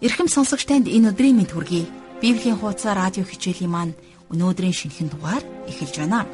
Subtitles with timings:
[0.00, 1.84] Ирхэм сонсогч танд энэ өдрийн мэд хүргэе.
[2.24, 3.92] Библийн хуудас радио хичээлийн маань
[4.32, 6.24] өнөөдрийн шинэхэн дугаар эхэлж байна.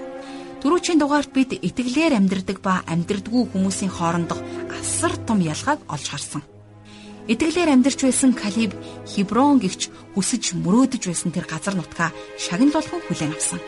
[0.62, 4.38] Түрүүчийн дугаарт бид итгэлээр амьдрдаг ба амьдрдаггүй хүмүүсийн хоорондох
[4.70, 6.46] асар том ялгааг олж харсан.
[7.26, 8.70] Итгэлээр амьдарч байсан Калиб
[9.02, 13.58] Хиброн гихч хүсэж мөрөөдөж байсан тэр газар нутгаа шагналуулхан хүлээн авсан.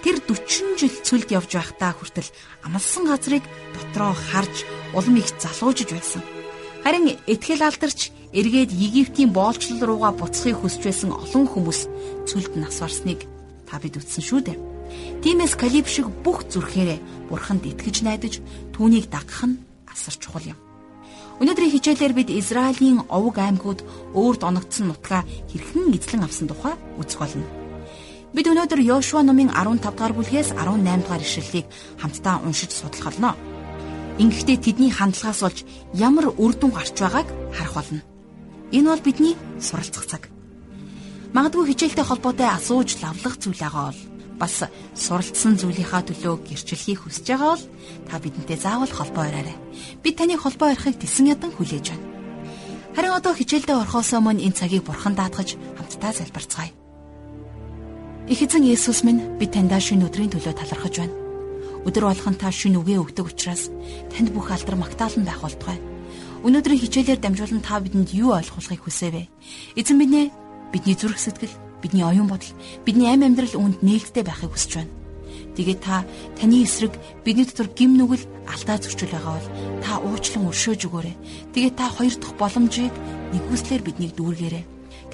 [0.00, 2.32] Тэр 40 жил цүлд явж байхдаа хүртэл
[2.64, 3.44] амлсан газрыг
[3.76, 4.64] дотроо харж
[4.96, 6.24] улам их залуужж байсан.
[6.88, 11.80] Харин итгэл алдарч эргээд Египтийн боолчлол руугаа буцахыг хүсч байсан олон хүмүүс
[12.28, 13.20] цүлд нас барсныг
[13.68, 14.58] та бид үтсэн шүү дээ.
[15.20, 18.40] Тиймээс Калиб шиг бүх зүрхээрээ бурханд итгэж найдаж
[18.72, 20.58] түүнийг дагах нь асар чухал юм.
[21.40, 23.84] Өнөөдрийн хичээлээр бид Израилийн овг аймагуд
[24.16, 27.46] өөрт оногдсон нутгаа хэрхэн эзлэн авсан тухай үзэх болно.
[28.32, 31.66] Бид өнөөдөр Йошуа номын 15 дугаар бүлгээс 18 дугаар ишлэлийг
[32.00, 33.36] хамтдаа уншиж судлах болно.
[34.16, 35.58] Ингэхдээ тэдний хандлагаас болж
[35.92, 38.00] ямар үр дүн гарч байгааг харах болно.
[38.72, 40.22] Энэ бол бидний суралцах цаг.
[41.36, 44.00] Магадгүй хичээлтэй холбоотой асууж лавлах зүйл байгаа бол
[44.40, 44.64] бас
[44.96, 47.64] суралцсан зүйлийнхаа төлөө гэрчлэхийг хүсэж байгаа бол
[48.08, 49.56] та бидэнтэй заавал холбоо ораарай.
[50.00, 52.06] Бид таны холбоо орохыг тесэн ядан хүлээж байна.
[52.96, 56.72] Харин одоо хичээлдээ орохоос өмнө энэ цагийг бурхан даатгаж хамтдаа залбирцгаая.
[58.32, 61.16] Их эзэн Есүс минь би таньдаа шинэ өдрийн төлөө талархаж байна.
[61.84, 63.68] Өдөр болгон та шүн үгээ өгдөг учраас
[64.12, 65.91] танд бүх алдар магтаалан байх болтугай.
[66.42, 69.30] Өнөөдрийн хичээлээр дамжуулан та бидэнд юу ойлгуулахыг хүсэвэ?
[69.78, 70.34] Эзэн минь ээ
[70.74, 72.50] бидний зүрх сэтгэл, бидний оюун бодол,
[72.82, 74.92] бидний амь амьдрал үүнд нээлттэй байхыг хүсэж байна.
[75.54, 76.02] Тэгээд та
[76.34, 79.48] таны эсрэг бидний дотор гим нүгэл алдаа зөрчил байгаа бол
[79.86, 81.16] та уучлан өршөөж өгөөрэй.
[81.54, 82.94] Тэгээд та хоёр дахь боломжийг
[83.30, 84.64] нэгүслэр биднийг дүүргээрэй.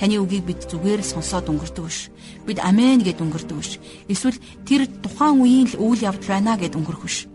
[0.00, 2.08] Таны үгийг бид зүгээр сонсоод өнгөрдөг биш.
[2.46, 3.76] Бид амен гэд өнгөрдөг биш.
[4.06, 7.26] Эсвэл тэр тухайн үеийн л үйл явдал байна гэд өнгөрөх биш.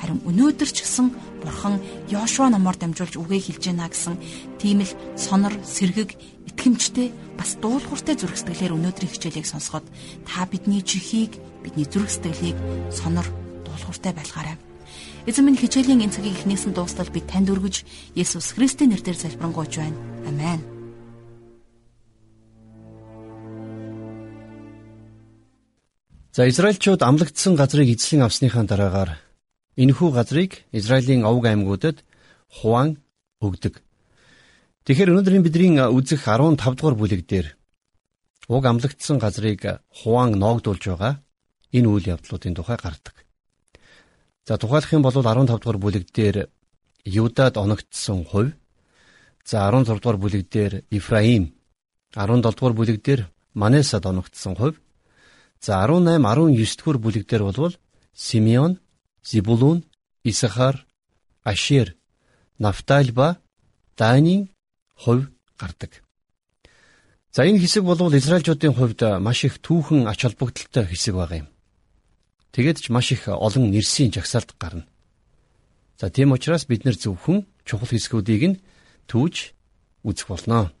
[0.00, 1.12] Харин өнөөдөр ч гэсэн
[1.44, 1.76] Бурхан
[2.08, 4.16] Йошуа номоор дамжуулж үгээ хэлж байна гэсэн
[4.56, 6.16] тийм л сонор, сэргэг,
[6.48, 9.84] итгэмжтэй бас дуулууртай зүрх сэтгэлээр өнөөдрийн хичээлийг сонсоход
[10.24, 12.56] та бидний чихийг, бидний зүрх сэтгэлийг
[12.88, 13.28] сонор,
[13.68, 14.56] дуулууртай байлгаарай.
[15.28, 17.84] Эзэн минь хичээлийн энэ цагийг эхнээс нь дуустал би танд өргөж
[18.16, 20.00] Есүс Христийн нэрээр залбирanгуйч байна.
[20.24, 20.60] Амен.
[26.32, 29.20] За Израильчууд амлагдсан газрыг эзлэн авсныхаа дараагаар
[29.76, 32.02] энэхүү газрыг Израилийн овг аймагуудад
[32.48, 32.98] хуваан
[33.40, 33.82] өгдөг.
[34.84, 37.46] Тэгэхээр өнөөдрийн бидний үзэх 15 дугаар бүлэг дээр
[38.48, 41.22] уг амлагдсан газрыг хуваан ноогдуулж байгаа
[41.70, 43.14] энэ үйл явдлуудын тухай гардаг.
[44.46, 46.48] За тухайлах юм бол 15 дугаар бүлэг дээр
[47.04, 48.52] Юдад оногдсон хувь,
[49.44, 51.54] за 16 дугаар бүлэг дээр Ифраим,
[52.14, 54.76] 17 дугаар бүлэг дээр Манесад оногдсон хувь
[55.60, 57.76] За 18 19 дугаар бүлэг дээр болвол
[58.14, 58.80] Симеон,
[59.22, 59.84] Зибулун,
[60.24, 60.86] Исахар,
[61.42, 61.96] Ашер,
[62.58, 63.38] Нафталь ба
[63.96, 64.50] Данийн
[64.94, 66.02] хувь гардаг.
[67.32, 71.48] За энэ хэсэг болвол Израильчуудын хувьд маш их түүхэн ач холбогдолтой хэсэг байгаа юм.
[72.52, 74.86] Тэгээд ч маш их олон нэрсийн жагсаалт гарна.
[76.00, 78.60] За тийм учраас бид нар зөвхөн чухал хэсгүүдийг нь
[79.06, 79.54] түүж
[80.02, 80.72] үзэх болно.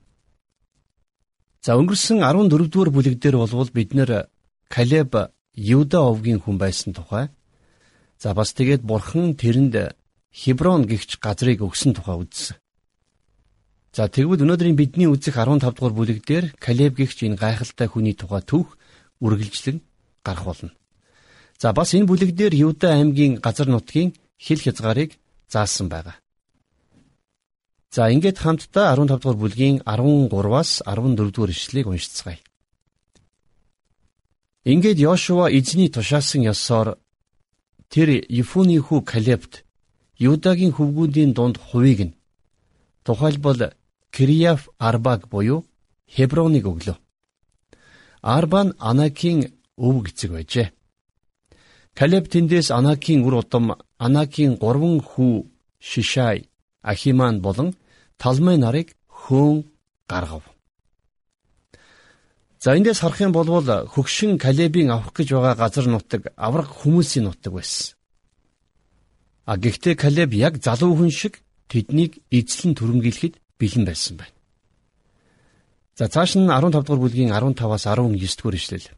[1.62, 4.32] За өнгөрсөн 14 дугаар бүлэг дээр болвол бид нар
[4.68, 5.12] Калеб
[5.54, 7.28] Юда овгийн хүн байсан тухай.
[8.20, 9.96] За бас тэгээд бурхан тэрэнд
[10.30, 12.60] Хеброн гихч газрыг өгсөн тухай үзсэн.
[13.96, 18.44] За тэгвэл өнөөдрийн бидний үзэх 15 дугаар бүлэг дээр Калеб гихч энэ гайхалтай хүний тухай
[18.44, 18.76] түүх
[19.24, 19.80] үргэлжлэн
[20.22, 20.70] гарах болно.
[21.58, 26.20] За бас энэ бүлэг дээр Юда аймгийн газар нутгийн хил хязгаарыг заасан байгаа.
[27.90, 32.38] За ингээд хамтдаа 15 дугаар бүлгийн 13-аас 14 дугаар ишлэгийг уншицгаая.
[34.62, 37.00] Ингээд Йошуа эзний тушаасан ёсоор
[37.92, 38.08] тэр
[38.40, 39.52] Ефуны хүү Калебт
[40.18, 42.16] Юдагийн хөвгүүдийн дунд хувийг нь
[43.04, 43.74] тухайлбал
[44.14, 45.64] Кирияф Арбаг буюу
[46.14, 46.96] Хеброныг өглөө.
[48.22, 49.40] Арба нь Анакийн
[49.76, 50.68] өв гэцэг байжээ.
[51.98, 53.66] Калеб тэндээс Анакийн үр удам
[53.98, 55.46] Анакийн гурван хүү
[55.88, 56.48] Шишай,
[56.82, 57.74] Ахиман болон
[58.20, 59.64] Талмай нарыг хөөн
[60.10, 60.44] гаргав.
[62.60, 67.56] За эндээс харах юм бол хөгшин Калебийн авах гэж байгаа газар нутаг авраг хүмүүсийн нутаг
[67.56, 67.96] байсан.
[69.48, 71.40] А гэхдээ Калеб яг залуу хүн шиг
[71.72, 74.36] тэднийг эзлэн түрэмгийлэхэд бэлэн байсан байна.
[75.96, 78.92] За цааш нь 15 дугаар бүлгийн 15-аас 19 дугаар ишлэл.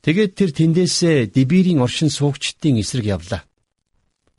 [0.00, 3.44] Тэгээд тэр тэндээсээ Дибирийн оршин суугчдын эсрэг явлаа.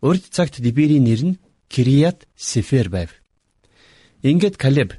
[0.02, 1.40] Урд цагт Дибирийн нэр нь
[1.70, 3.14] Кирият Сефер байв.
[4.26, 4.98] Ингээд Калеб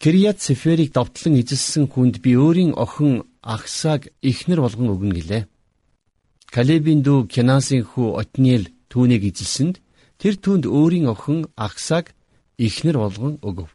[0.00, 5.42] Кирият Сеферийг довтлон эзэлсэн хүнд би өөрийн охин Ахсаг ихнэр болгон өгнө гэлээ.
[6.48, 9.76] Калебийн дүү Кенасын хүү Отниел түүнийг эзэлсэнд
[10.16, 12.16] тэр түүнд өөрийн охин Ахсаг
[12.56, 13.68] ихнэр болгон өгөв.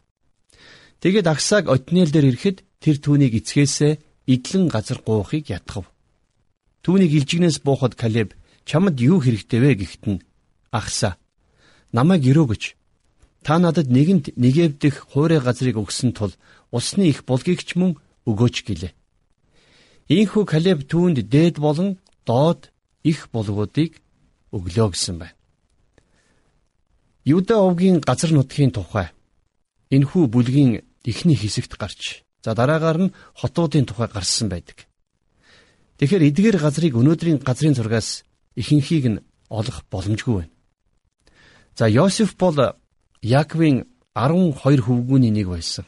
[0.98, 5.86] Тэгээд Аксаг Отниэл дээр ирэхэд тэр түүнийг эцгээсээ идлэн газар гуухыг ятгав.
[6.82, 8.34] Түүнийг илжигнээс буухад Калеб
[8.66, 10.24] чамд юу хэрэгтэй вэ гэхэд нь
[10.74, 11.22] Ахса
[11.94, 12.62] намайг өрөөгөж
[13.42, 16.32] та надад нэгэнд нэгэвдэх хуурай газрыг өгсөн тул
[16.70, 17.96] усны их булгийг ч мөн
[18.26, 18.92] өгөөч гэлээ.
[20.08, 22.70] Ийхүү Калеб түүнд дээд болон доод
[23.02, 23.98] их булгуудыг
[24.54, 25.34] өглөө гэсэн байна.
[27.24, 29.10] Юда овгийн газар нутгийн тухай
[29.90, 34.86] энэхүү бүлгийн эхний хэсэгт гарч за дараагаар нь хотуудын тухай гарсан байдаг.
[35.98, 38.22] Тэгэхээр эдгээр газрыг өнөөдрийн газрын зургаас
[38.54, 40.54] ихэнхийг нь олох боломжгүй байна.
[41.74, 42.56] За Йосеф бол
[43.22, 45.84] Яаковын 12 хөвгүүний нэг байсан.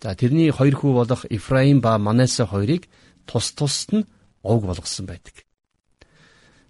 [0.00, 2.88] За тэрний хоёр хүү болох Ифраим ба Манассе хоёрыг
[3.26, 4.08] тус тусад нь
[4.42, 5.44] овг болгосон байдаг.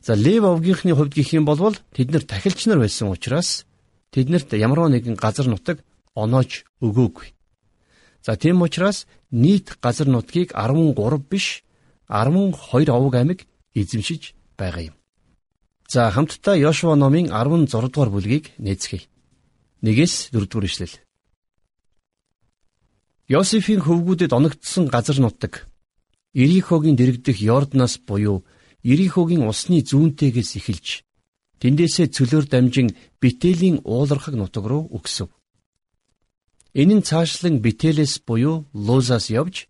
[0.03, 3.67] За Лев овгийнхны хувьд гэх юм бол тэд нар тахилч нар байсан учраас
[4.11, 7.29] тэднэрт ямар нэгэн газар нутаг оноож өгөөгүй.
[8.27, 11.63] За тийм учраас нийт газар нутгийг 13 биш
[12.09, 14.95] 12 овг аймаг эзэмшиж байгаа юм.
[15.89, 19.07] За хамтдаа Йошуа номын 16 дугаар бүлгийг нээцгээе.
[19.83, 20.95] 1-с 4 дугаар ишлэл.
[23.33, 25.65] Йосефийн хөвгүүдэд оногдсон газар нутаг
[26.35, 28.45] Ирихогийн дэрэгдэх Йордноос буюу
[28.83, 30.89] Ирихогийн усны зүүнтэйгээс эхэлж
[31.61, 32.89] тэндээсээ цөлөөр дамжин
[33.21, 35.29] Битэлийн уулархаг нутаг руу өгсөв.
[36.81, 39.69] Энэ нь цаашлан Битэлээс буюу Лузаас явж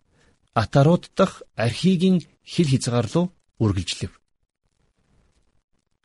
[0.55, 3.27] Атарууд дахь архигийн хил хязгаар руу
[3.63, 4.13] үргэлжлэв.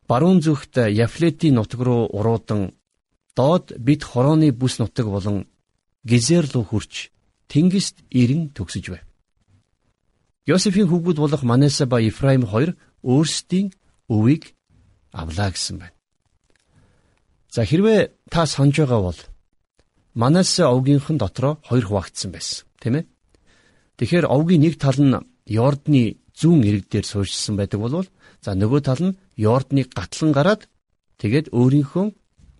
[0.07, 2.61] Баруун зүгт Яфлетийн нутаг руу уруудан
[3.35, 5.47] доод бит хорооны бүс нутаг болон
[6.03, 7.11] Гизер руу хурч
[7.51, 9.05] тэнгист ирэн төгсөж байв.
[10.45, 13.73] Йосефийн хүүгүүд болох Манаса ба Ифраим хоёр өөрсдийн
[14.09, 14.53] өвийг
[15.11, 15.95] авлаа гэсэн байна.
[17.49, 19.19] За хэрвээ та санаж байгаа бол
[20.13, 23.05] Манассе овгийнхэн дотроо хоёр хуваагдсан байсан, тийм ээ?
[23.97, 25.15] Тэгэхээр овгийн нэг тал нь
[25.45, 28.07] Йордны зүүн ирэг дээр суурьшсан байдаг болвол
[28.43, 30.67] за нөгөө тал нь Йордныг гатлан гараад
[31.19, 32.05] тэгээд өөрийнхөө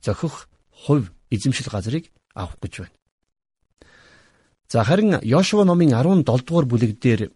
[0.02, 0.48] зохих
[0.84, 2.96] хувь эзэмшил газрыг авах гэж байна.
[4.68, 7.32] За харин Йошуа номын 17 дугаар бүлэг дээр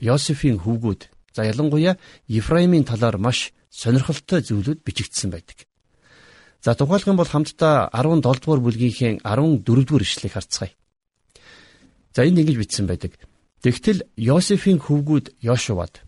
[0.00, 1.98] Йосефийн хүүгүүд За ялангуяа
[2.28, 5.66] Ефраимийн талаар маш сонирхолтой зүйлүүд бичигдсэн байдаг.
[6.62, 10.72] За тухайлх юм бол хамтдаа 17 дугаар бүлгийнхээ 14 дугаар ишлэгийг харцгаая.
[12.14, 13.18] За энд ингэж бичсэн байдаг.
[13.62, 16.06] Тэгтэл Йосефийн хөвгүүд Йошуад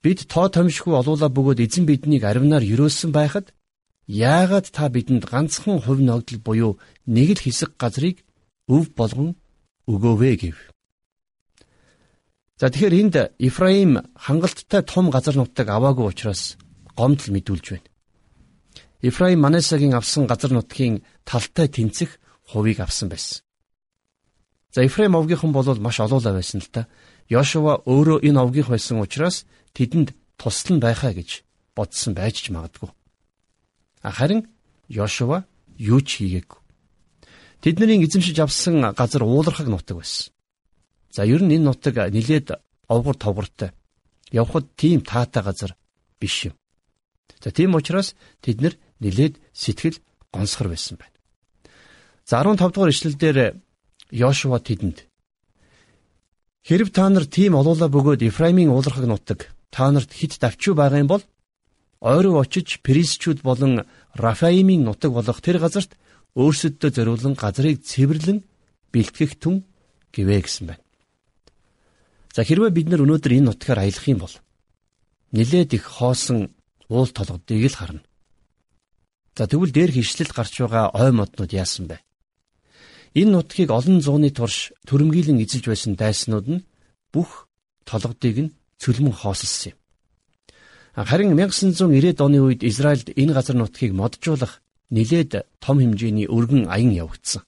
[0.00, 3.52] бид тоо томшгүй олуула бөгөөд эзэн биднийг аривнаар юрөөсөн байхад
[4.06, 6.72] яагаад та бидэнд ганцхан хувь ногдол буюу
[7.06, 8.24] нэг л хэсэг газрыг
[8.68, 9.36] өв болгон
[9.86, 10.58] өгөөвэ гэв.
[12.58, 16.56] За тэгэхээр энд Ифраим хангалттай том газар нутаг аваагүй учраас
[16.94, 17.88] гомдол мэдүүлж байна.
[19.02, 23.42] Ифраим Манасагийн авсан газар нутгийн талтай тэнцэх хувийг авсан байсан.
[24.70, 26.86] За Ифраим овгийнхан бол маш олоолаа байсан л та.
[27.28, 29.44] Йошуа өөрөө энэ овгийнх байсан учраас
[29.74, 31.42] тэдэнд туслан байхаа гэж
[31.74, 32.90] бодсон байж ч магадгүй.
[34.02, 34.48] Харин
[34.88, 35.46] Йошуа
[35.78, 36.58] юу ч хийгээгүй.
[37.62, 40.34] Тэдний эзэмшиж авсан газар уулархаг нутаг байсан.
[41.14, 42.58] За ер нь энэ нутаг нилээд
[42.88, 43.70] овгор товгортой.
[44.32, 45.76] Явхад тийм таатай газар
[46.18, 46.54] биш юм.
[47.40, 51.16] За тийм учраас тэд нар нилээд сэтгэл гонсгор байсан байна.
[52.26, 53.36] За 15 дугаар ишлэлдэр
[54.10, 55.06] Йошуа тэдэнд
[56.66, 61.08] Хэрв та нар тийм олуула бөгөөд Ефраимийн уулархаг нутаг та нарт хит давчуу байгаа юм
[61.10, 61.22] бол
[62.02, 65.94] ойроо очиж Перисчүүд болон Рафаимийн нутаг болох тэр газарт
[66.34, 68.42] өөрсөддөө зориулан газрыг цэвэрлэн
[68.92, 69.62] бэлтгэх түн
[70.10, 70.84] гэвэ гэсэн байна.
[72.34, 74.34] За хэрвээ бид нар өнөөдөр энэ нутгаар аялах юм бол
[75.30, 76.50] нилээд их хоосон
[76.90, 78.02] уул толгодыг л харна.
[79.38, 82.02] За тэгвэл дээр хишлэл гарч байгаа ой моднууд яасан бэ?
[83.14, 86.64] Энэ нутгийг олон зууны турш төрөмгийлэн эзэлж байсан дайснууд нь
[87.12, 87.46] бүх
[87.84, 89.81] толгодыг нь цөлмөн хоосолсон юм.
[90.94, 94.60] Харин 1990-ад оны үед Израильд энэ газар нутгийг моджуулах
[94.92, 97.42] нилээд том хэмжээний өргөн аян явагдсан.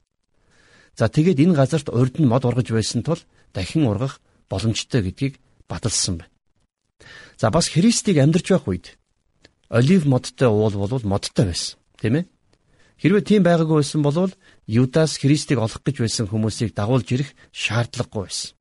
[0.97, 3.21] За тэгээд энэ газарт урд нь мод ургаж байсан тул
[3.53, 5.37] дахин ургах боломжтой гэдгийг
[5.69, 6.33] баталсан байна.
[7.37, 8.87] За бас Христийг амьдарч байх үед
[9.69, 12.25] олив модтой уул бол модтой байсан, тийм ээ?
[12.97, 14.33] Хэрвээ тийм байгаагүй байсан бол
[14.65, 18.57] Юдас Христийг олох гэж байсан хүмүүсийг дагуулж ирэх шаардлагагүй байсан.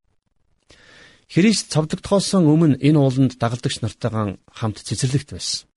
[1.31, 5.67] Христ цовдогдохоос өмнө энэ ууланд дагалдагч нартайгаан хамт цэцэрлэгт байсан.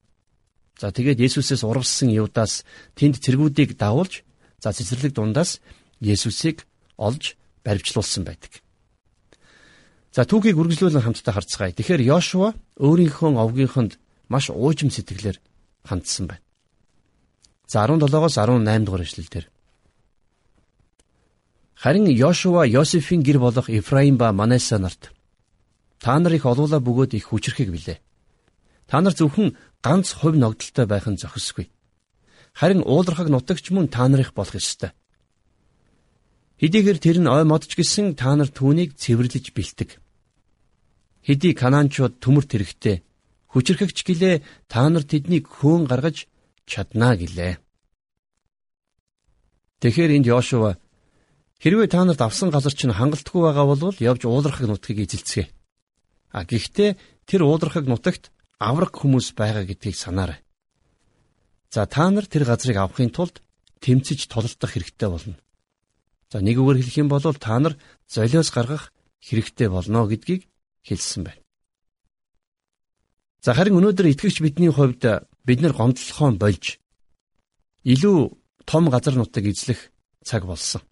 [0.77, 2.67] За тэгээд Есүсээс урвсан Юдас
[2.99, 4.27] тэнд цэргүүдийг дагуулж
[4.61, 5.61] за цэцэрлэг дундаас
[6.01, 6.69] Есүсийг
[7.01, 8.61] олж баривчлуулсан байдаг.
[10.13, 11.73] За түүхийг үргэлжлүүлэн хамтдаа харцгаая.
[11.73, 13.97] Тэгэхээр Йошуа өөрийнхөө овгийнхонд
[14.29, 15.41] маш уужим сэтгэлээр
[15.85, 16.45] хандсан байна.
[17.69, 19.47] За 17-оос 18 дугаар эшлэл дээр.
[21.77, 25.16] Харин Йошуа Йосефийн гэр болох Ефраим ба Манаса нарт
[26.07, 27.99] та нар их олуула бөгөөд их хүчрэхийг билээ.
[28.87, 31.67] Та нар зөвхөн ганц хувь ногдолтой байх нь зохисгүй.
[32.55, 34.95] Харин уулархаг нутагч мөн та нарыг болох ёстой.
[36.63, 39.99] Хэдийгээр тэр нь ой модч гисэн та нар түүнийг цэвэрлэж бэлтэг.
[41.27, 43.03] Хэдий канаанчууд төмөрт хэрэгтэй
[43.51, 44.37] хүчрхэгч гэлээ
[44.71, 46.31] та нар тэднийг хөөн гаргаж
[46.71, 47.59] чаднаа гэлээ.
[49.83, 50.79] Тэгэхээр энд Йошуа
[51.59, 55.56] хэрвээ та нарт авсан газар чинь хангалтгүй байгаа бол явж уулархаг нутгийг эзэлцгээе.
[56.31, 60.41] А гэхдээ тэр уулархаг нутагт авраг хүмүүс байгаа гэдгийг санаарай.
[61.71, 63.43] За та нар тэр газрыг авахын тулд
[63.81, 65.37] тэмцэж тулалдах хэрэгтэй болно.
[66.33, 67.77] За нэг үгээр хэлэх юм бол та нар
[68.09, 70.49] золиос гаргах хэрэгтэй болно гэдгийг
[70.83, 71.43] хэлсэн байна.
[73.43, 75.05] За харин өнөөдөр итгэгч бидний хувьд
[75.47, 76.83] бид нар гомдлохоон болж
[77.87, 78.19] илүү
[78.67, 80.83] том газар нутаг эзлэх цаг болсон.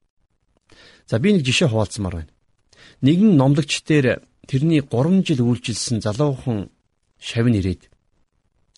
[1.11, 2.33] За би нэг жишээ хуваалцмаар байна.
[3.03, 6.71] Нэгэн номлогч дээр тэрний 3 жил үйлчилсэн залуухан
[7.19, 7.83] шавь нэрээд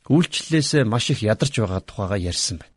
[0.08, 2.74] үйлчлэлээс маш их ядарч байгаа тухайга ярьсан байна.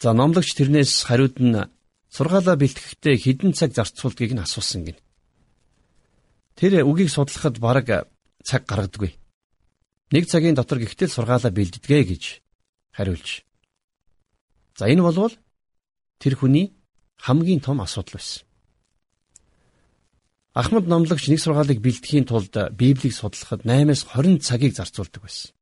[0.00, 1.68] За номлогч тэрнээс хариуд нь
[2.08, 4.98] сургаалаа бэлтгэхдээ хідэн цаг зарцуулдгийг нь асуусан гин.
[6.56, 8.08] Тэр үгийг судлахад бараг
[8.42, 9.12] цаг гаргадаггүй.
[10.14, 12.24] Нэг цагийн дотор гихтэл сургаалаа бэлддэгэ гэж
[12.96, 13.44] хариулж.
[14.78, 15.34] За энэ болвол
[16.18, 16.72] тэр хүний
[17.18, 18.49] хамгийн том асуудал байсан.
[20.50, 25.54] Ахмад номлогч нэг сургаалыг бэлтгэхийн тулд Библийг судлахад 8-аас 20 цагийг зарцуулдаг байсан.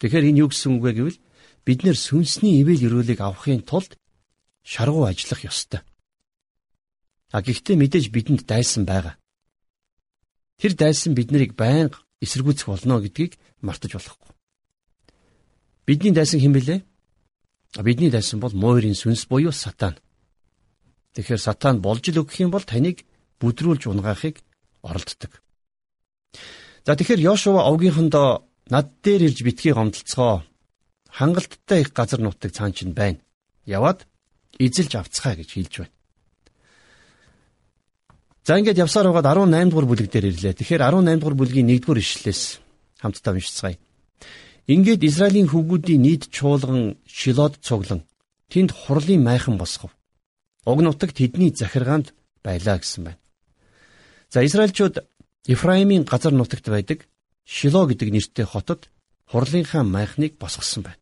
[0.00, 1.18] Тэгэхээр энэ юу гэсэн үг вэ гэвэл
[1.68, 4.00] бид нэр сүнсний ивэл өрөөлийг авахын тулд
[4.64, 5.84] шаргуу ажиллах ёстой.
[7.36, 9.20] А гэхдээ мэдээж бидэнд дайсан байгаа.
[10.56, 14.32] Тэр дайсан биднийг байнга эсэргүүцэх болно гэдгийг мартаж болохгүй.
[15.84, 16.80] Бидний дайсан хэн бэлээ?
[17.84, 20.00] Бидний дайсан бол муурийн сүнс буюу сатан.
[21.12, 23.04] Тэгэхээр сатан болж л өгөх юм бол таныг
[23.44, 24.40] бүдрүүлж унгаахыг
[24.80, 25.44] оролддог.
[26.84, 30.44] За тэгэхээр Йошуа овгийнхондоо над дээр ирж битгий гомдлцгоо
[31.08, 33.20] хангалттай их газар нутаг цаан чинь байна.
[33.64, 34.06] Яваад
[34.58, 35.94] эзэлж авцгаая гэж хэлж байна.
[38.44, 40.52] За ингээд явсаар байгаад 18 дугаар бүлэг дээр ирлээ.
[40.60, 42.42] Тэгэхээр 18 дугаар бүлгийн 1 дугаар ишлэлээс
[43.00, 43.80] хамтдаа уншицгаая.
[44.68, 48.04] Ингээд Израилийн хүүгүүдийн нийт чуулган Шилод цуглан
[48.52, 49.96] тэнд хурлын майхан босгов.
[50.68, 52.12] Уг нутагт тэдний захиргаанд
[52.44, 53.20] байлаа гэсэн байна.
[54.34, 55.06] За Израильчууд
[55.46, 57.06] Ефраимийн газар нутагт байдаг
[57.46, 58.90] Шило гэдэг нэртэй хотод
[59.30, 60.98] хурлынхаа майхныг босгосон байна.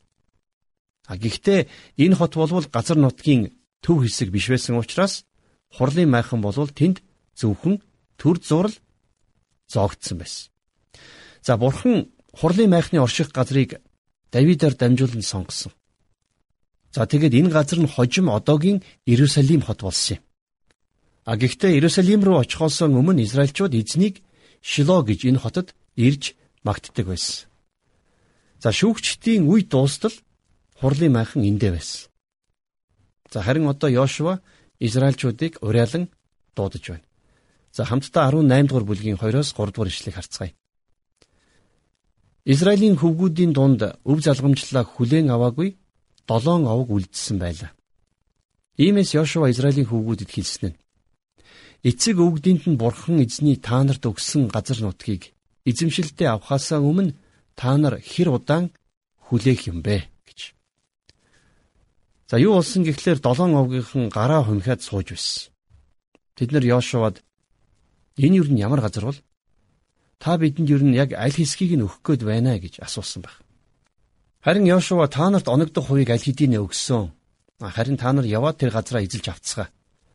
[1.06, 1.60] А гэхдээ
[1.96, 5.24] энэ хот болвол газар нутгийн төв хэсэг биш байсан учраас
[5.72, 7.00] хурлын майхан болвол тэнд
[7.32, 7.80] зөвхөн
[8.20, 8.76] төр зурал
[9.72, 10.52] зоогдсон байсан.
[11.40, 13.80] За бурхан хурлын майхны орших газрыг
[14.30, 15.72] Давидаар дамжуулан сонгосон.
[16.92, 20.22] За тэгээд энэ газар нь хожим одоогийн Иерусалим хот болсон юм.
[21.24, 24.22] А гэхдээ Иерусалим руу очихоос өмнө Израильчууд эзнийг
[24.60, 26.34] Шило гэж энэ хотод ирж
[26.66, 27.46] магтдаг байсан.
[28.58, 30.14] За шүүгчдийн үе дуустал
[30.78, 32.10] хурлын майхан эндээ байсан.
[33.30, 34.42] За харин одоо Йошуа
[34.78, 36.10] Израильчуудыг уриалан
[36.56, 37.06] дуудаж байна.
[37.70, 40.54] За хамтдаа 18 дугаар бүлгийн 2-оос 3 дугаар ишлэгийг харцгаая.
[42.44, 45.78] Израилийн хөвгүүдийн дунд өв залгамжлаа хүлээн аваагүй
[46.26, 47.70] долоон овог үлдсэн байлаа.
[48.74, 50.81] Иймээс Йошуа Израилийн хөвгүүдэд хэлсэн нь
[51.82, 55.34] эцэг өвгдийнт нь бурхан эзний та нарт өгсөн газар нутгийг
[55.68, 57.14] эзэмшилтэд авахаасаа өмнө
[57.58, 58.70] та нар хэр удаан
[59.26, 60.12] хүлээх юм бэ?
[62.32, 65.52] За юу болсон гэхлээр долоон овгийнхан гараа хумхиад сууж байсан.
[66.32, 67.20] Тэд нар Йошуад
[68.16, 69.20] энэ юу н ямар газар бол
[70.16, 73.44] та бидэнд юу н яг аль хэсгийг нь өгөх гээд байна гэж асуусан байх.
[74.40, 77.12] Харин Йошуа та нарт оногдох хувийг аль хэдийн өгсөн.
[77.60, 79.68] Харин та нар яваад тэр газараа эзэлж авцгаа.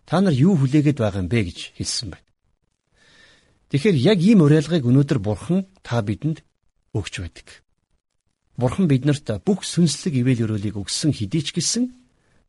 [0.07, 2.27] Та нар юу хүлээгээд байгаа юм бэ гэж хэлсэн байна.
[3.67, 6.47] Тэгэхээр яг ийм уриалгыг өнөөдөр бурхан та бидэнд
[6.95, 7.47] өгч байдаг.
[8.55, 11.91] Бурхан биднэрт бүх сүнслэг ивэл өрөөлийг өгсөн хэдий ч гэсэн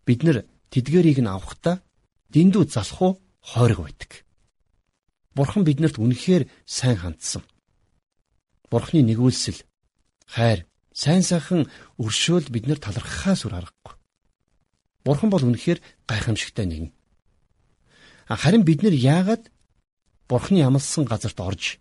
[0.07, 1.83] бид нар тэдгэрийг нь авахдаа
[2.31, 3.13] дэндүү залах уу
[3.43, 4.23] хойрог байдаг.
[5.35, 7.43] Бурхан биднэрт үнэхээр сайн хандсан.
[8.71, 9.67] Бурханы нэгүүлсэл,
[10.31, 11.67] хайр, сайн сайхан
[11.99, 13.95] өршөөл биднэр талархахаас үр аргагүй.
[15.03, 16.93] Бурхан бол үнэхээр гайхамшигтай нэгэн.
[18.29, 19.51] Харин бид нар яагаад
[20.29, 21.81] Бурханы ямалсан газарт орж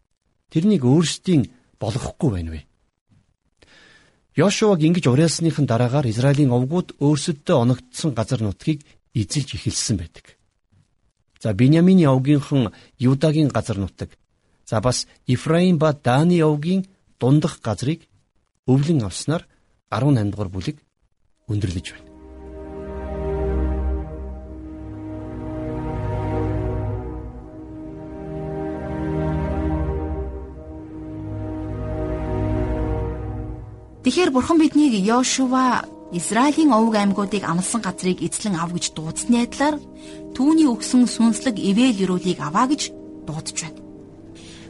[0.49, 2.61] тэрнийг өөрсдийн болгохгүй байна вэ?
[4.39, 10.37] Йошуаг ингэж уриалсныхан дараагаар Израилийн овгууд өөрсөддөө оногдсон газар нутгийг эзэлж эхэлсэн байдаг.
[11.41, 14.15] За Биньямины овгийнхан Юдагийн газар нутаг.
[14.65, 16.87] За бас Ифраим ба Даны овгийн
[17.19, 18.07] дундах газрыг
[18.67, 19.43] өвлөн авснаар
[19.89, 20.77] 18 дугаар бүлэг
[21.47, 22.06] өндөрлөж байна.
[34.07, 35.83] Тэгэхээр бурхан биднийг Йошуа
[36.15, 39.83] Израилийн овг аймагуудыг амлсан газрыг эзлэн ав гэж дуудсны адилаар
[40.31, 42.95] түүний өгсөн сүнслэг ивэл өрөөлийг аваа гэж
[43.27, 43.83] дуудаж байна.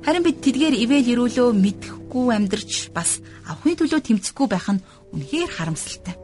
[0.02, 4.82] Харин бид тэдгээр ивэл өрөөлөө мэдхгүй амьдрч бас авахын төлөө тэмцэхгүй байх нь
[5.14, 6.18] үнэхээр харамсалтай.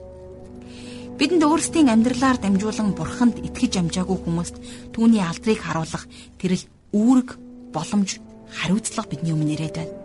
[1.14, 4.58] Бидэнд өөрсдийн амьдралаар дамжуулан бурханд итгэж амжаагүй хүмүүст
[4.90, 6.10] түүний алдрыг харуулах
[6.42, 6.66] тэрл
[6.98, 7.38] үүрэг
[7.78, 8.18] боломж
[8.58, 10.03] хариуцлага бидний өмнө ирээд байна.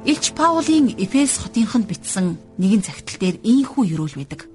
[0.00, 4.48] Илч Паулийн Эфес хотынхонд бичсэн нэгэн цагтл дээр ийхүү юрүүл байдаг.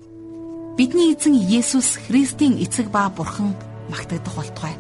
[0.74, 3.54] Бидний эзэн Есүс Христийн эцэг ба бурхан
[3.94, 4.74] магтагдах болтугай.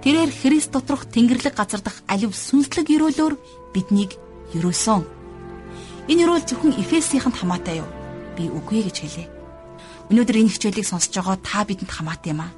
[0.00, 3.36] Тэрээр Христ доторх Тэнгэрлэг газар дах алив сүнслэг юрөөлөөр
[3.76, 4.16] биднийг
[4.56, 5.04] юрөөсөн.
[6.08, 7.88] Энэ юрөөл зөвхөн Эфесийнхэнд хамаатай юу?
[8.40, 9.28] Би үгүй гэж хэлээ.
[10.16, 12.56] Өнөөдөр энэ хичээлийг сонсож байгаа та бидэнд хамаатай юм аа.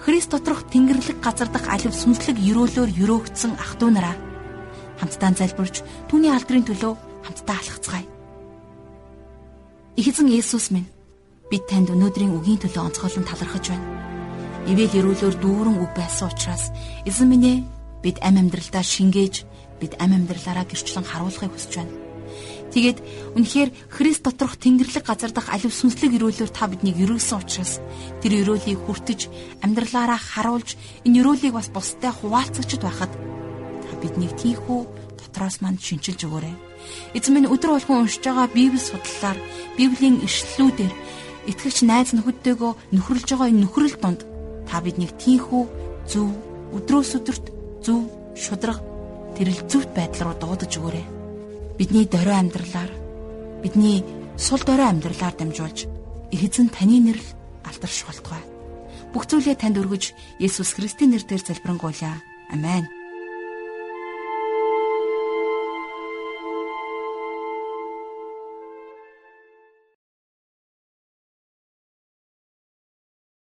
[0.00, 4.25] Христ доторх Тэнгэрлэг газар дах алив сүнслэг юрөөлөөр юрөөгдсөн ах トゥ нараа
[5.00, 6.92] хамтдаа залбирч түүний алдрын төлөө
[7.24, 8.06] хамтдаа алхацгаая.
[9.96, 10.90] Их эзэн Есүс минь
[11.50, 13.86] бид танд өнөөдрийн үгийн төлөө онцгойлон талархаж байна.
[14.66, 16.74] Ивэл эрүүлөөр дүүрэн үг байсан учраас
[17.08, 17.58] эзэн минь ээ
[18.02, 19.34] бид ам амьдралдаа шингээж
[19.80, 21.94] бид ам амьдралаараа гэрчлэн харуулахыг хүсэж байна.
[22.74, 22.98] Тэгээд
[23.38, 27.80] үнэхээр Христ доторх Тэнгэрлэг газар дах алив сүнслэг өрөөлөөр та биднийг өрөөсөн учраас
[28.20, 29.20] тэр өрөөлийг хүртэж
[29.64, 30.76] амьдралаараа харуулж
[31.06, 33.12] энэ өрөөлийг бас бусдад хуваалцагчд байхад
[34.02, 34.80] биднийг тийхүү
[35.18, 36.54] дотроос манд шинчилж өгөөрэй.
[37.16, 39.38] Эзэн минь өдөр болгон уншиж байгаа Библи судлалаар
[39.76, 40.94] Библийн ишлэлүүдээр
[41.50, 44.20] итгэгч найз нөхөдтэйгөө нөхөрлж байгаа энэ нөхрөл донд
[44.68, 45.62] та биднийг тийхүү
[46.10, 46.28] зөв
[46.76, 47.46] өдрөөс өдөрт
[47.84, 48.00] зөв
[48.34, 48.78] шудраг
[49.36, 51.06] тэрэл зөвхт байдал руу дуудаж өгөөрэй.
[51.78, 52.90] Бидний дорой амьдралаар
[53.62, 54.04] бидний
[54.36, 55.86] сул дорой амьдралаар дамжуулж
[56.32, 57.26] эзэн таны нэрл
[57.64, 58.42] алдарш болтугай.
[59.12, 62.20] Бүх зүйлээ танд өргөж Есүс Христийн нэрээр залбирanгуйлаа.
[62.52, 62.84] Амен.